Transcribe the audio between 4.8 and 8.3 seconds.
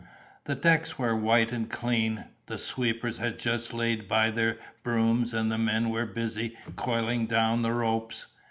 brooms, and the men were busy coiling down the ropes.